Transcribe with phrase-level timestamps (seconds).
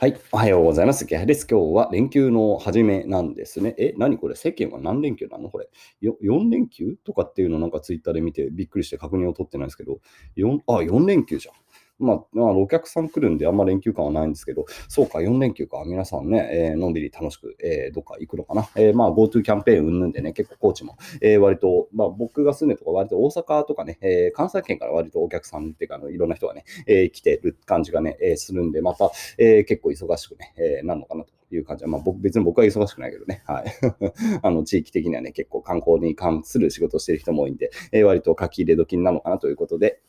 [0.00, 0.18] はい。
[0.32, 1.04] おはようございます。
[1.04, 1.46] ギャです。
[1.46, 3.74] 今日は連休の初めなんですね。
[3.76, 4.34] え、何これ？
[4.34, 5.68] 世間は何連休なのこれ？
[6.00, 6.96] よ4連休？
[7.04, 9.98] とかっていうのなんかツイッターで見てびっくりして確認を取ってないですけど、
[10.38, 11.54] 4あ、4連休じゃん。
[12.00, 18.68] まあ、まあ、お客さん来るんであんま連休感はないんですけど、そうか、4連休か、皆さんね、えー、のんびり楽しく、えー、どっか行くのかな。
[18.74, 31.40] えー、まあ、GoTo キャンペーンうんぬんでね、結構高知も、えー、割と、まあ、僕が住んでるとこ割と大阪とかね、えー、関西圏から割とお客さんっていうか、あのいろんな人がね、えー、来てる感じがね、えー、するんで、また、えー、結構忙しくね、えー、なるのかなと。
[31.52, 33.64] いう感じは、まあ、僕別に僕は忙しくないけどね、はい。
[34.42, 40.00] あの地域的にはね、結構観光に関する仕事してる人も多いんで、えー、割と書き入れ時なのかなということで、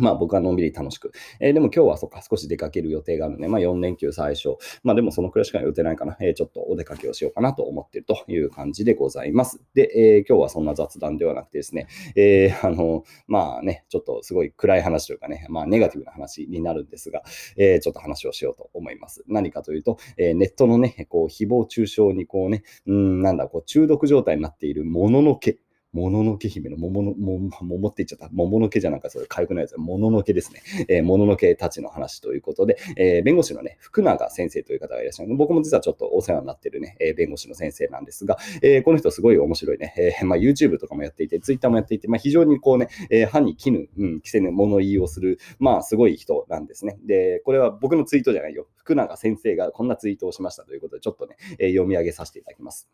[0.00, 1.12] まあ僕はのんびり楽しく。
[1.40, 4.56] えー、でも今日はそっか、少し出かける予定があるので、まあ4連休最初。
[4.82, 6.16] まあでもそのくらいしか予定ないかな。
[6.20, 9.60] えー、ちょっとお出かけをしようかなと思っているという感じでございます。
[9.74, 17.22] で、えー、今日はそんな雑談ではなくてですね、え、あの、まあね、ちょっとすごい暗い話というかね、まあネガティブな話になるんですが、
[17.56, 19.24] え、ちょっと話をしようと思います。
[19.26, 25.58] 何かというと、え、ネットのね、こう誹謗中傷にこうね、うん、なんだ、こう中毒状態になっているもののけ
[25.92, 28.28] もののけ姫の桃の、桃桃って言っちゃった。
[28.32, 29.76] 桃のけじゃなんかそれ、かゆくないやつ。
[29.78, 30.62] もののけですね。
[30.88, 35.34] えー、もののけたちの話ということで、えー、弁護士のね、福永先生という方がいらっしゃる。
[35.36, 39.94] 僕も実はちょっとお世話になってるね、えー、弁護士の先生なんですが、えー、この人すごい面白いね。
[39.96, 46.98] えー、まあ、YouTube とかもやっていて、Twitter もやっていて、まあ、非常にこうね、えー、歯に絹、うん、着せぬ物言いをする、まあ、すごい人なんですね。
[47.06, 48.66] で、これは僕のツイートじゃないよ。
[48.76, 52.88] 福永先生がこんなツイートをしましたということで、ちょっとね、えー、読み上げさせていただきます。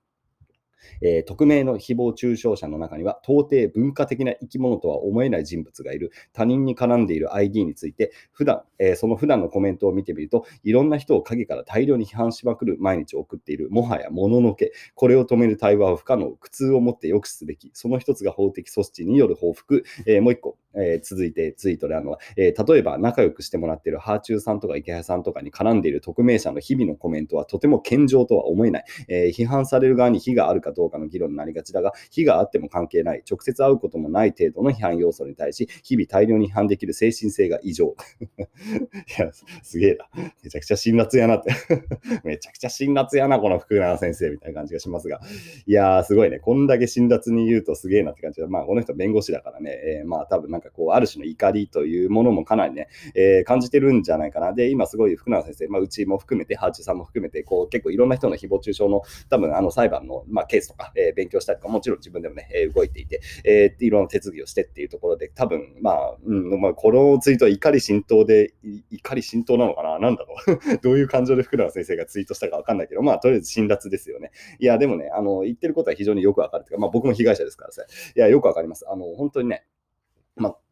[1.00, 37.94] えー、匿名の誹謗中傷者の中には、到底文化的な生き物とは思えない人物がいる、他人に絡んでいる ID について、普段、えー、その普段のコメントを見てみると、いろんな人を陰から大量に批判しまくる毎日を送っている、もはやもののけ、これを止める対話を不可能、苦痛をもって抑止すべき、その一つが法的措置による報復、えー、もう一個、え、続いてツイートであるのは、え、例えば仲良くしてもらっているハーチューさんとか池谷さんとかに絡んでいる匿名者の日々のコメントはとても健常とは思えない、え、批判される側に非があるかどうかの議論になりがちだが、非があっても関係ない、直接会うこともない程度の批判要素に対し、日々大量に批判できる精神性が異常。
[38.20, 39.30] いや、
[39.62, 40.08] すげえな。
[40.42, 41.52] めちゃくちゃ辛辣やなって
[42.24, 45.20] めちゃくちゃ辛辣やな、この福永先生みたいな感じがしますが。
[45.66, 46.38] いやー、すごいね。
[46.38, 54.52] こんだけ辛辣に言うとすげえなって感じで、まあ、この人弁護士だからね、えー、まあ、多分なんかこう、ある種の怒りというものもかなりね、えー、感じてるんじゃないかな。
[54.52, 68.54] で、今すごい福永先生、まあ、うちも含めて、ハーチさんも含めて、こう、結構いろんな人の誹謗中傷の、多分あの裁判の、まあ、ケースとか、え、勉強したりとか、もちろん自分でもね、え動いていて、えー、いろんな手続きをしてっていうところで、多分まあ、うんまあ、このツイートは怒り浸透で、
[68.90, 69.98] 怒り浸透なのかな？
[69.98, 70.36] なんだろ
[70.74, 70.78] う？
[70.82, 74.30] どういう感情で福永先生がツイートしたかわかんないけど、まあ、とりあえず辛辣ですよね。
[74.58, 77.84] いや、でもね、あの、言ってることは非常によくわかるというか、まあ、僕も被害者ですからさ、
[78.16, 78.84] いや、よくわかります。
[78.88, 79.64] あの、本当にね、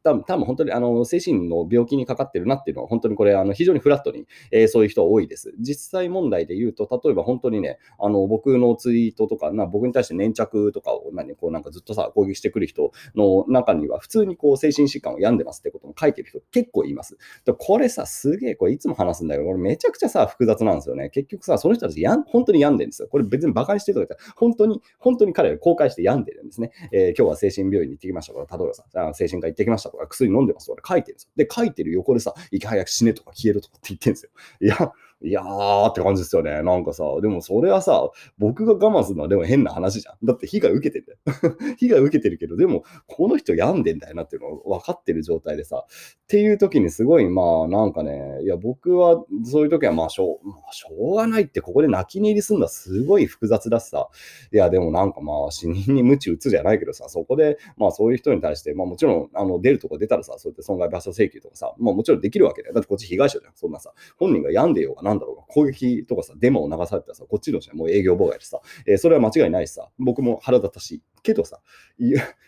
[0.02, 5.54] 多分多分本当にあの精神の病気にかかってるなっていうのは、本当にこれ、あの非常にフラットに、えー、そういう人多いです。
[5.58, 17.16] 実際問題で言うと、例えば本当にね、あの僕のツイートとか、な僕に対して粘着とかを何こうなんかずっとさ、攻撃してくる人の中には、普通にこう精神疾患を病んでますってことも書いてる人結構います。
[17.44, 21.10] でこれさ、すげえ、これいつも話すんだけど、これめちゃくちゃさ、複雑なんですよね。
[21.10, 23.08] 結局さ、その人たちやん本当に病んでるんですよ。
[23.08, 26.72] これ別に馬鹿にしてるとか言ったら、本当に、本当に彼ら公開して病んでるんですね。
[26.92, 31.30] えー、今日は精神病院に行ってきましたとか、例えばさ、精神科行ってきましたとか、薬飲んでますとか書いてるんですよ。
[31.36, 34.30] で、書いてる横でさ、いか早く死ねとか消えるとかって言ってるんですよ。
[34.60, 34.92] いや、
[35.24, 36.62] いやーって感じですよね。
[36.62, 40.16] なんかさ、でもそれはさ、僕が我慢するのはでも変な話じゃん。
[40.24, 41.74] だって被害受けてんだよ。
[41.78, 54.08] 被害受けてるけど、でもこの人病んでんだよなっていうのを分かってる状態でさ、っていう時にすごいまあなんかね、いや僕はそういう時はまあしょう、まあ、しょうがないってここで泣き寝入りすんだすごい複雑だしさ、
[54.52, 62.74] いやでもなんかまあ死人に鞭打つじゃないけどさ、そこでまあそういう人に対して、まあもちろんあの出るとこ出たらさ、そうやって損害賠償請求とかさ、まあもちろんできるわけだよ。
[62.74, 63.52] だってこっち被害者じゃん。
[63.54, 71.02] そんなさ、本人が病んでようがななんだろうが、攻撃とかさ、デマを流されたらさ、こっちの人はもう営業妨害でさ、えー、それは間違いないしさ、僕も腹立たしい。
[71.22, 71.60] けどさ、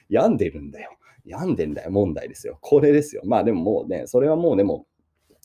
[0.08, 0.96] 病んでるんだよ。
[1.24, 2.58] 病んでんだよ、問題ですよ。
[2.60, 3.22] これですよ。
[3.24, 4.86] まあでももうね、それはもうでも、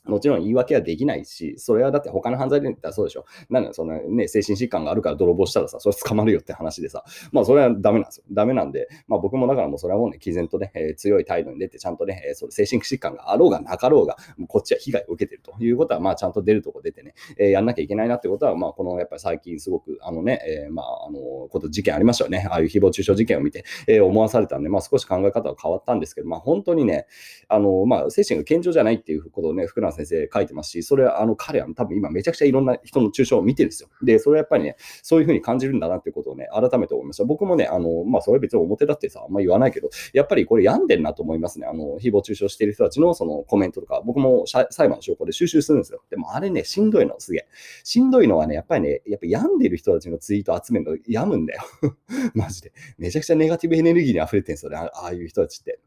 [0.10, 3.26] もちろん言い訳はできないし、それはだって他の犯罪で言ったらそうでしょ。
[3.50, 8.24] なんそのね、精神疾患があるから泥棒したらさ、それ捕まるよって話でさ、まあそれはダメなんですよ。
[8.32, 14.18] ダメなんで、まあ僕もだからもうそれはもうね、毅然とね、えー、強い態度に出て、ちゃんとね、えー、その精神疾患があろうがなかろうが、
[14.48, 21.20] こっちは被害を受けてるということは、まあちゃんと出るとこ出てね、えー、やんなきゃいけないなってことは、まあこのやっぱり最近すごく、あのね、えー、まああの、
[21.50, 22.48] こと事件ありましたよね。
[22.50, 27.08] ああいう誹謗中傷事件を見て、えー、思わされたんで、まあ少し考え方は変わったんですけど、まあ本当にね、
[27.48, 33.90] あの、まあ精神が健常じゃないっていうことをね、福永先生書いてますし、それはあの彼は多分今めちゃくちゃいろんな人の抽象を見てるんですよ。
[34.02, 37.26] で、それはやっぱりね、そういうふうに感じるんだなっていうことをね、改めて思いました。
[37.26, 41.68] 僕もね、あの、まあ、それ別に表だってさ、あんま言わないけど、やっぱりこれ病んでんなと思いますね。
[41.68, 46.02] あの、誹謗中傷してる人たちのそのコメントとか、僕も裁判の証拠で収集するんですよ。
[46.10, 47.48] でもあれね、しんどいの、すげえ。
[47.84, 51.62] しんどいのはね、やっぱりね、やっぱ病んでる人たちのツイート集めるの病むんだよ。
[52.34, 52.72] マジで。
[52.98, 55.80] めちゃくちゃネガティブエネルギーに溢れてるんですよね、ああいう人たちって。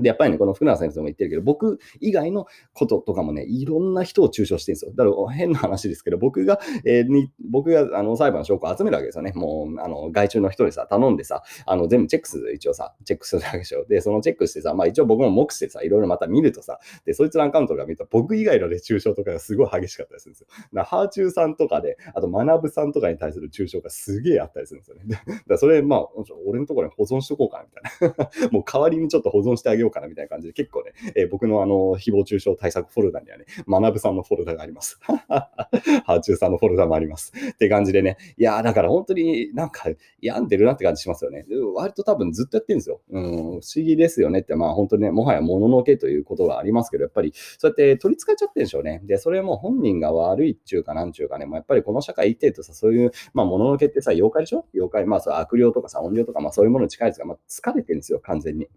[0.00, 4.92] で、やっぱりね、この福永先生も言ってるけど、僕以外のこととかもね、いろんな人を中傷してるんですよ。
[4.94, 9.32] だから変な話ですけど、僕が、えー、に僕があの裁判の証拠を集めるわけですよね。
[9.34, 13.84] もう、あの、外注の人にさ、頼んでさ、あの、全部チェックする、一応さ、チェックするわけでしょ。
[13.86, 20.46] で、そのチェックしてさ、まあ一応僕も目視してさ、いろいろまた見るとさ、で、そいつのアカウントが見ると、僕以外のね、中傷とかがすごい激しかったりするんですよ。
[20.72, 25.04] だハーチューさんとかで、あと、学さんとかに対する中傷がすげえあったりするんですよね。
[25.08, 26.08] だからそれ、まあ、
[26.46, 28.48] 俺のところに保存しとこうかな、みたいな。
[28.50, 34.98] もう代わりにちょっと保存してあげようかな、みたいな感じで、結構ね、えー、僕のあの、誹謗中傷対策フォルダにはね、学さんのフォルダがあります。
[35.02, 37.32] ハーチューさんのフォルダもあります。
[37.52, 39.88] って感じでね、いやー、だから本当になんか
[40.20, 41.46] 病んでるなって感じしますよね。
[41.74, 43.00] 割と多分ずっとやってるんですよ。
[43.10, 49.00] うん、不思議ですよねって、まあ本当にね、もはや物ののけということがありますけど、やっぱりそうやって取り憑かれちゃってるんでしょうね。
[49.04, 54.66] で、それも本人が悪いっちゅうかなんちゅうかね、もうやっぱりこの社会生きてるとさ、そういう、まあ物ののけってさ、妖怪でしょ？
[54.74, 58.68] 妖怪、まあそう悪霊とかさ、怨霊とか、まあそういうものに近いですが、まあ疲れてるんですよ、完全に。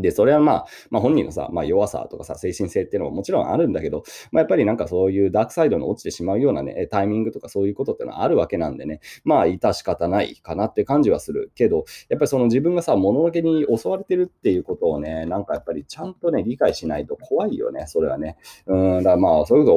[0.00, 18.36] で、それはまあ、まあ、本人のさ、まあ、弱さとかさ、精神性っていうのももちろんあるんだけど、まあ、やっぱりなんかそういうダークサイドに落ちてしまうようなね、タイミングとかそういうことっていうのはあるわけなんでね、まあ、致し方ないかなって感じはするけど、やっぱりその自分がさ、物のけに襲われてるっていうことをね、なんかやっぱりちゃんとね、理解しないと怖いよね、それはね。
[18.66, 19.70] うん、だからまあ、そういうこ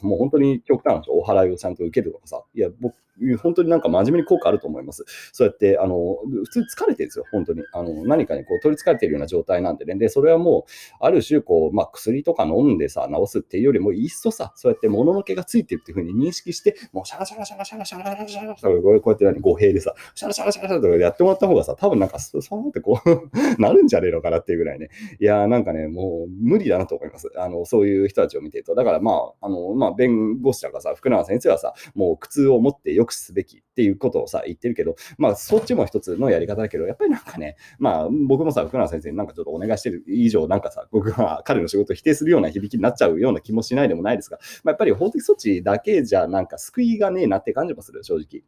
[0.00, 2.94] ともう本当に極端なお払いをちゃんと受けるとかさ、いや、僕、
[3.42, 5.04] 本当になんか真面目に効果あると思います。
[5.32, 7.62] そうやって、あの、普通に疲れてるんですよ、本当に。
[7.72, 9.94] あの、何かにこう取り憑かれてるような状態なんでね。
[9.96, 10.70] で、それはもう、
[11.00, 24.88] ある種、こう、まあ、薬とか飲んでさ、治すっていうよりも、いっそさ、そうやって物の怪がついてるっていうふうに認識して、もうシャラシャラシャラシャラシャラシャラシャラシャラこうやって何、御幣でさ、シャラシャラシャラシャラとかやってもらった方がさ、多分なんか、そうーってこうなるんじゃねえのかなっていうぐらいね。
[25.20, 27.30] いやー、なんかね、もう無理だなと思います。
[27.36, 28.74] あの、そういう人たちを見てると。
[28.74, 48.42] だからまあ、あの、まあ、弁護士とかさ、福永先生はさ、もう苦痛を持って良くすべきっていうことをさ、言ってるけど、まあ、そっちも一つのやり方だけど、やっぱりなんかね、まあ、僕もさ、福永先生になんかちょっとお願いしてる以上、なんかさ、僕は 彼の仕事を否定するような響きになっちゃうような気もしないでもないですが、まあ、やっぱり法的措置だけじゃなんか救いがねえなって感じもする、正直。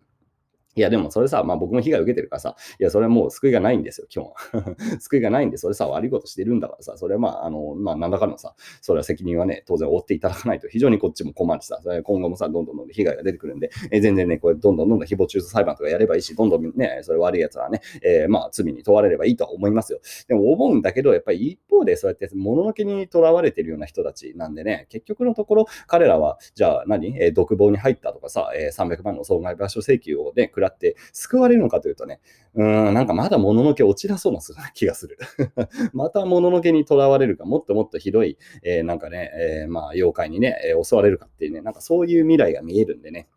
[0.77, 4.33] いや、でもそれさ、まあ僕も被害を受けてるからさ、いや、それはもう救いがないんですよ、基本。
[5.01, 20.01] 救いがないんで、それさ、悪いことしてるんだからさ、それはまあ、あの、まあ、何らかのさ、それは責任はね、当然負っていただかないと、非常にこっちも困るしさ、それ今後もさ、どんどんどんどん被害が出てくるんで、え全然ね、これ、どんどんどんどん誹謗中傷裁判とかやればいいし、どんどんね、それ悪い奴はね、えー、まあ、罪に問われればいいとは思いますよ。
[20.29, 32.21] でも、思うんだけど、やっぱり一方で、そうやって、物のけにとらわれてるような人たちなんでね、結局のところ、彼らは、じゃあ何、えー、独房に入ったとかさ、えー、300万の損害賠償請求をね、食らって、救われるのかというとね、
[32.55, 34.41] うん、なんかまだもののけ落ちなそうな
[34.75, 35.19] 気がする。
[35.93, 43.29] またものけにとらわれるか、もっともっとひどい、えー、なんかね、えー、まあ、妖怪にね、襲われるかっていうね、なんかそういう未来が見えるんでね。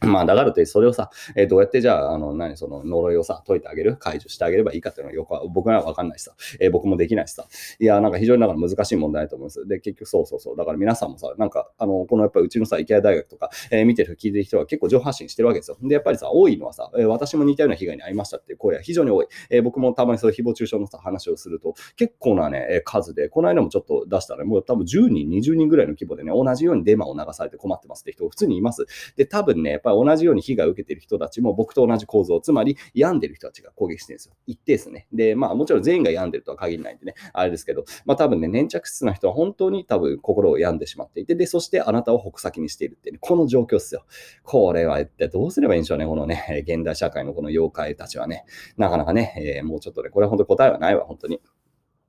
[0.06, 7.46] まあ、だからって、それをさ、えー、どうやってじゃあ、あの、何、その呪いをさ、解いてあげる、解除してあげればいいかっていうのはよくは、僕らはわかんないしさ、えー、僕もできないしさ、
[7.80, 9.66] いや、なんか非常になんか難しい問題だと思うんです。
[9.66, 15.78] で、結局そうそうそう、だから皆さんもさ、なんか、あの、このやっぱりうちのさ、池谷大学とか、えー、見てる、聞いてる人は結構上発信してるわけですよ。
[15.82, 19.26] で、やっぱりさ、多いのはさ、え私も似たような被害に遭いましたっていう声は非常に多い。
[19.50, 28.86] え僕もたまにそういう誹謗中傷のさ、話をすると、結構なね、数で、この間もちょっと出したら、もう多分10人、20人ぐらいの規模でね、同じようにデマを流されて困ってますって人普通にいます。
[29.16, 34.34] で、多分ね、やっぱり同じように被害を受けている人たちも僕と同じ構造、つまり病んでる人たちが攻撃してるんですよ。
[34.46, 35.06] 一定数ね。
[35.12, 44.04] で、まあもちろん全員が病んでるとは限らないんでね、あれですけど、まあ多分ね、粘着質な人は本当に多分心を病んでしまっていて、で、そしてあなたを矛先にしているっていう、ね、この状況ですよ。
[44.42, 48.44] これは一体どうすればいいんでしょうね、このね、現代社会のこの妖怪たちはね、
[48.76, 51.40] なかなかね、えー、もうちょっとね、これは本当答えはないわ、本当に。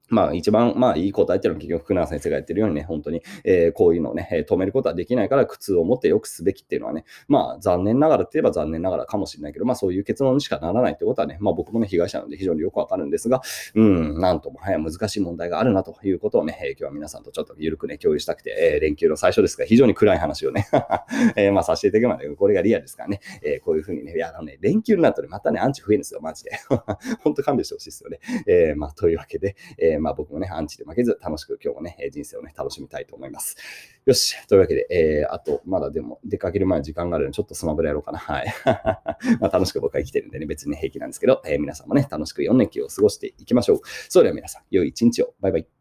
[0.09, 13.41] まあ一番まあいい答えっていうのは結局福永先生が言ってるようにね、本当に、えー、こういうのをね、止めることはできないから苦痛を持って良くすべきっていうのはね、まあ残念ながらって言えば残念ながらかもしれないけど、まあそういう結論にしかならないってことはね、まあ僕もね、被害者なので非常によくわかるんですが、
[13.75, 20.67] うん、なんとも早難しい問題があるなということをね、えー、今日は皆さんとちょっと緩くね、共有したくて、えー、連休の最初ですが、非常に暗い話をね、
[21.35, 26.51] えー、まあさせていただくまで、これがリアルですからね、えー、こういうふうにね、いや、あのね、連休になるとね、またね、アンチ増えるんですよ、マジで。
[27.23, 28.19] 本当勘弁してほしいですよね。
[28.47, 33.57] えー、まあというわけで、えー、まあ僕もね、アンチで負けず楽しく今日もね、人生をね、楽しみたいと思います。
[34.05, 34.35] よし。
[34.47, 38.17] というわけで、えー、あと、まだでも出かける前に時間があるので、ちょっとスマブラやろうかな。
[38.17, 38.53] はい。
[39.39, 43.81] まあ楽しく僕は生きてるんでね、別に平気なんですけど、えー、皆さんもね、楽しく4年期を過ごしていきましょう。
[44.09, 45.33] それでは皆さん、良い一日を。
[45.39, 45.78] バイバイ。